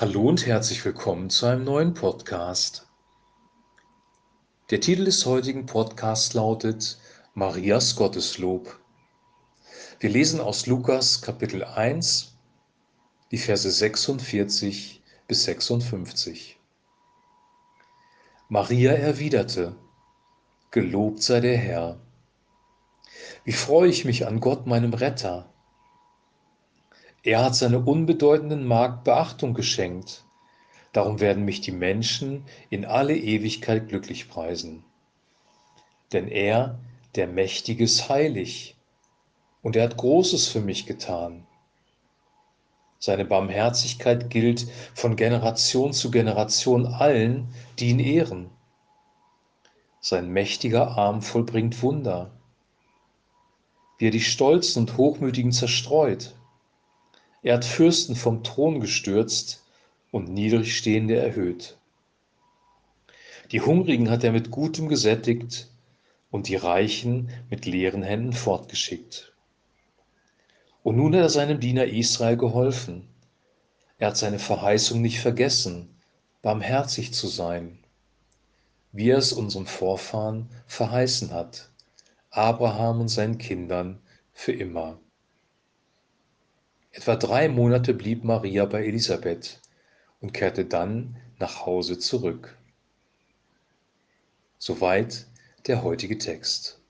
[0.00, 2.86] Hallo und herzlich willkommen zu einem neuen Podcast.
[4.70, 7.00] Der Titel des heutigen Podcasts lautet
[7.34, 8.78] Marias Gotteslob.
[9.98, 12.38] Wir lesen aus Lukas Kapitel 1,
[13.32, 16.60] die Verse 46 bis 56.
[18.48, 19.74] Maria erwiderte,
[20.70, 21.98] Gelobt sei der Herr.
[23.42, 25.52] Wie freue ich mich an Gott, meinem Retter
[27.22, 30.24] er hat seiner unbedeutenden Magd Beachtung geschenkt.
[30.92, 34.84] Darum werden mich die Menschen in alle Ewigkeit glücklich preisen.
[36.12, 36.78] Denn er,
[37.16, 38.76] der Mächtige, ist heilig
[39.62, 41.46] und er hat Großes für mich getan.
[43.00, 48.50] Seine Barmherzigkeit gilt von Generation zu Generation allen, die ihn ehren.
[50.00, 52.30] Sein mächtiger Arm vollbringt Wunder,
[53.98, 56.37] wie er die Stolzen und Hochmütigen zerstreut
[57.48, 59.64] er hat Fürsten vom Thron gestürzt
[60.10, 61.78] und Niedrigstehende erhöht.
[63.52, 65.70] Die Hungrigen hat er mit Gutem gesättigt
[66.30, 69.32] und die Reichen mit leeren Händen fortgeschickt.
[70.82, 73.08] Und nun hat er seinem Diener Israel geholfen.
[73.96, 75.88] Er hat seine Verheißung nicht vergessen,
[76.42, 77.78] barmherzig zu sein,
[78.92, 81.70] wie er es unserem Vorfahren verheißen hat,
[82.28, 84.02] Abraham und seinen Kindern
[84.34, 85.00] für immer.
[86.98, 89.60] Etwa drei Monate blieb Maria bei Elisabeth
[90.20, 92.58] und kehrte dann nach Hause zurück.
[94.58, 95.28] Soweit
[95.68, 96.80] der heutige Text.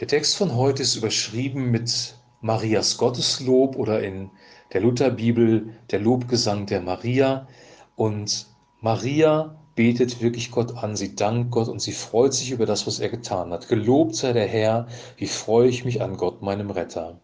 [0.00, 4.30] Der Text von heute ist überschrieben mit Marias Gotteslob oder in
[4.72, 7.48] der Lutherbibel der Lobgesang der Maria.
[7.96, 8.46] Und
[8.80, 13.00] Maria betet wirklich Gott an, sie dankt Gott und sie freut sich über das, was
[13.00, 13.68] er getan hat.
[13.68, 17.18] Gelobt sei der Herr, wie freue ich mich an Gott, meinem Retter.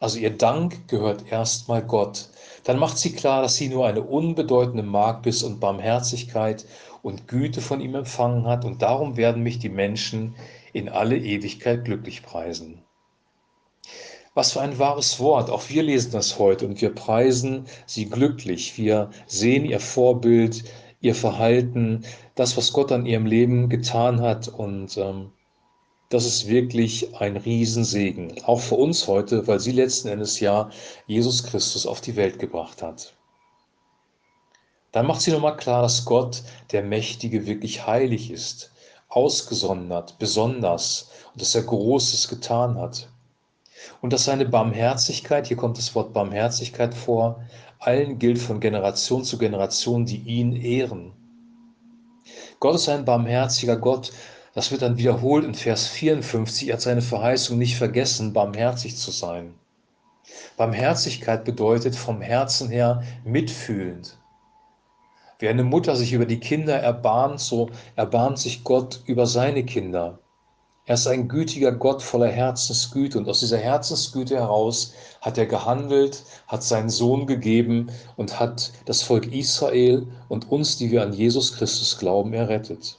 [0.00, 2.28] Also ihr Dank gehört erstmal Gott.
[2.64, 6.66] Dann macht sie klar, dass sie nur eine unbedeutende Magd ist und Barmherzigkeit
[7.02, 10.34] und Güte von ihm empfangen hat und darum werden mich die Menschen
[10.72, 12.82] in alle Ewigkeit glücklich preisen.
[14.34, 15.48] Was für ein wahres Wort.
[15.48, 18.76] Auch wir lesen das heute und wir preisen sie glücklich.
[18.76, 20.64] Wir sehen ihr Vorbild,
[21.04, 22.04] ihr Verhalten,
[22.34, 24.48] das, was Gott an ihrem Leben getan hat.
[24.48, 25.30] Und ähm,
[26.08, 30.70] das ist wirklich ein Riesensegen, auch für uns heute, weil sie letzten Endes ja
[31.06, 33.14] Jesus Christus auf die Welt gebracht hat.
[34.92, 38.70] Dann macht sie nochmal klar, dass Gott, der Mächtige, wirklich heilig ist,
[39.08, 43.08] ausgesondert, besonders und dass er Großes getan hat.
[44.00, 47.44] Und dass seine Barmherzigkeit, hier kommt das Wort Barmherzigkeit vor,
[47.78, 51.12] allen gilt von Generation zu Generation, die ihn ehren.
[52.60, 54.12] Gott ist ein barmherziger Gott.
[54.54, 56.68] Das wird dann wiederholt in Vers 54.
[56.68, 59.54] Er hat seine Verheißung nicht vergessen, barmherzig zu sein.
[60.56, 64.16] Barmherzigkeit bedeutet vom Herzen her mitfühlend.
[65.38, 70.20] Wie eine Mutter sich über die Kinder erbarmt, so erbarmt sich Gott über seine Kinder.
[70.86, 76.24] Er ist ein gütiger Gott voller Herzensgüte und aus dieser Herzensgüte heraus hat er gehandelt,
[76.46, 81.54] hat seinen Sohn gegeben und hat das Volk Israel und uns, die wir an Jesus
[81.54, 82.98] Christus glauben, errettet.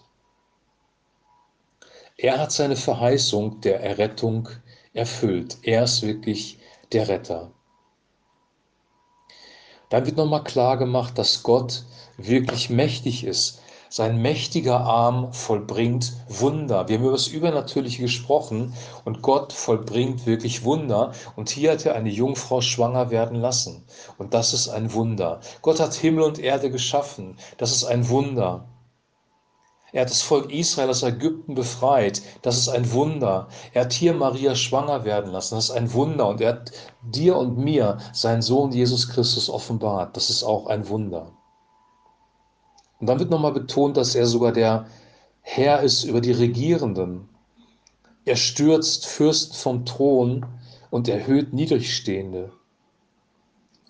[2.18, 4.50] Er hat seine Verheißung der Errettung
[4.94, 5.57] erfüllt.
[5.62, 6.57] Er ist wirklich
[6.91, 7.52] der Retter.
[9.90, 11.84] Dann wird nochmal klar gemacht, dass Gott
[12.17, 13.62] wirklich mächtig ist,
[13.95, 16.89] sein mächtiger Arm vollbringt Wunder.
[16.89, 18.73] Wir haben über das Übernatürliche gesprochen
[19.06, 21.13] und Gott vollbringt wirklich Wunder.
[21.38, 23.85] Und hier hat er eine Jungfrau schwanger werden lassen.
[24.17, 25.39] Und das ist ein Wunder.
[25.61, 27.38] Gott hat Himmel und Erde geschaffen.
[27.57, 28.67] Das ist ein Wunder.
[29.94, 32.22] Er hat das Volk Israel aus Ägypten befreit.
[32.41, 33.47] Das ist ein Wunder.
[33.72, 35.55] Er hat hier Maria schwanger werden lassen.
[35.55, 36.28] Das ist ein Wunder.
[36.28, 40.17] Und er hat dir und mir seinen Sohn Jesus Christus offenbart.
[40.17, 41.31] Das ist auch ein Wunder.
[43.05, 44.88] Und dann wird nochmal betont, dass er sogar der
[45.43, 47.29] Herr ist über die Regierenden.
[48.25, 50.43] Er stürzt Fürsten vom Thron
[50.89, 52.52] und erhöht Niedrigstehende.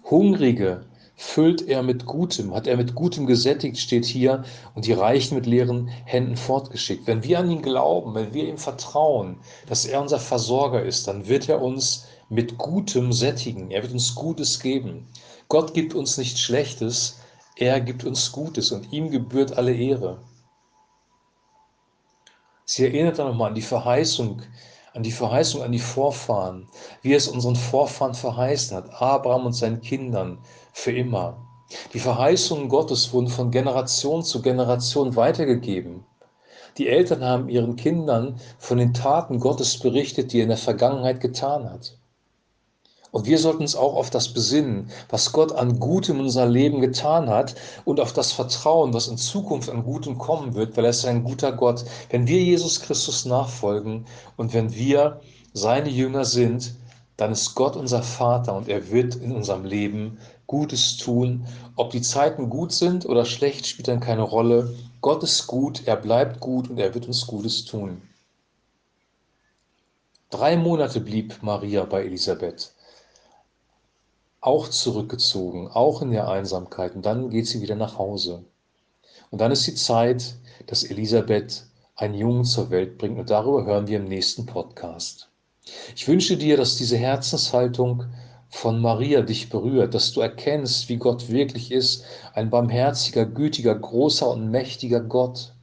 [0.03, 0.83] Hungrige
[1.15, 5.45] füllt er mit Gutem, hat er mit Gutem gesättigt, steht hier, und die Reichen mit
[5.45, 7.07] leeren Händen fortgeschickt.
[7.07, 9.37] Wenn wir an ihn glauben, wenn wir ihm vertrauen,
[9.69, 13.71] dass er unser Versorger ist, dann wird er uns mit Gutem sättigen.
[13.71, 15.07] Er wird uns Gutes geben.
[15.47, 17.19] Gott gibt uns nichts Schlechtes,
[17.57, 20.19] er gibt uns Gutes und ihm gebührt alle Ehre.
[22.65, 24.41] Sie erinnert dann nochmal an die Verheißung,
[24.93, 26.67] an die Verheißung an die Vorfahren,
[27.01, 30.39] wie es unseren Vorfahren verheißen hat, Abraham und seinen Kindern
[30.73, 31.37] für immer.
[31.93, 36.05] Die Verheißungen Gottes wurden von Generation zu Generation weitergegeben.
[36.77, 41.21] Die Eltern haben ihren Kindern von den Taten Gottes berichtet, die er in der Vergangenheit
[41.21, 41.97] getan hat.
[43.15, 46.81] Und wir sollten uns auch auf das besinnen, was Gott an Gutem in unser Leben
[46.81, 50.89] getan hat und auf das Vertrauen, was in Zukunft an Gutem kommen wird, weil er
[50.89, 51.85] ist ein guter Gott.
[52.09, 54.03] Wenn wir Jesus Christus nachfolgen
[54.35, 55.21] und wenn wir
[55.53, 56.75] seine Jünger sind,
[57.15, 61.47] dann ist Gott unser Vater und er wird in unserem Leben Gutes tun.
[61.77, 64.75] Ob die Zeiten gut sind oder schlecht, spielt dann keine Rolle.
[64.99, 68.01] Gott ist gut, er bleibt gut und er wird uns Gutes tun.
[70.31, 72.74] Drei Monate blieb Maria bei Elisabeth
[74.45, 76.95] auch zurückgezogen, auch in der Einsamkeit.
[76.95, 78.43] Und dann geht sie wieder nach Hause.
[79.31, 80.35] Und dann ist die Zeit,
[80.67, 81.65] dass Elisabeth
[81.95, 83.17] einen Jungen zur Welt bringt.
[83.17, 85.29] Und darüber hören wir im nächsten Podcast.
[85.95, 88.03] Ich wünsche dir, dass diese Herzenshaltung
[88.49, 94.29] von Maria dich berührt, dass du erkennst, wie Gott wirklich ist, ein barmherziger, gütiger, großer
[94.29, 95.54] und mächtiger Gott.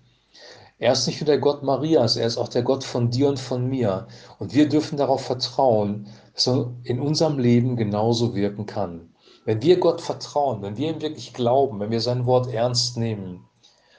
[0.83, 3.39] Er ist nicht nur der Gott Marias, er ist auch der Gott von dir und
[3.39, 4.09] von mir.
[4.41, 9.15] Und wir dürfen darauf vertrauen, dass er in unserem Leben genauso wirken kann.
[9.45, 13.45] Wenn wir Gott vertrauen, wenn wir ihm wirklich glauben, wenn wir sein Wort ernst nehmen,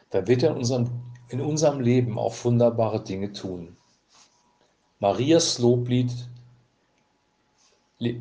[0.10, 0.90] dann wird er in unserem,
[1.30, 3.78] in unserem Leben auch wunderbare Dinge tun.
[5.00, 6.12] Marias Loblied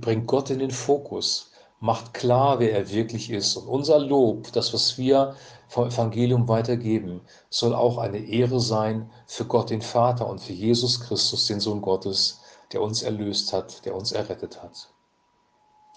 [0.01, 1.51] bringt Gott in den Fokus
[1.83, 3.57] macht klar, wer er wirklich ist.
[3.57, 5.35] Und unser Lob, das, was wir
[5.67, 11.01] vom Evangelium weitergeben, soll auch eine Ehre sein für Gott den Vater und für Jesus
[11.01, 12.41] Christus, den Sohn Gottes,
[12.73, 14.91] der uns erlöst hat, der uns errettet hat.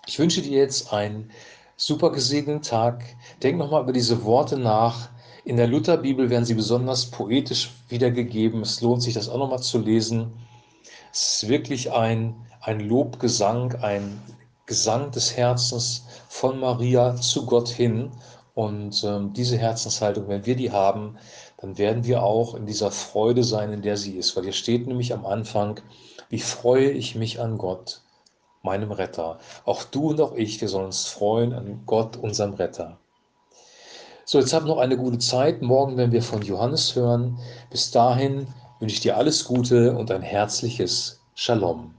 [0.08, 1.30] Ich wünsche dir jetzt einen
[1.78, 3.04] super gesegneten Tag.
[3.44, 5.10] Denk nochmal über diese Worte nach.
[5.44, 8.64] In der Lutherbibel werden sie besonders poetisch wiedergegeben.
[8.64, 10.34] Es lohnt sich, das auch nochmal zu lesen.
[11.14, 14.20] Es ist wirklich ein, ein Lobgesang, ein
[14.66, 18.12] Gesang des Herzens von Maria zu Gott hin.
[18.54, 21.18] Und ähm, diese Herzenshaltung, wenn wir die haben,
[21.58, 24.36] dann werden wir auch in dieser Freude sein, in der sie ist.
[24.36, 25.82] Weil hier steht nämlich am Anfang,
[26.30, 28.02] wie freue ich mich an Gott,
[28.64, 29.40] meinem Retter.
[29.66, 32.98] Auch du und auch ich, wir sollen uns freuen an Gott, unserem Retter.
[34.26, 35.62] So, jetzt habt noch eine gute Zeit.
[35.62, 37.38] Morgen werden wir von Johannes hören.
[37.70, 38.48] Bis dahin
[38.80, 41.94] wünsche ich dir alles Gute und ein herzliches Shalom.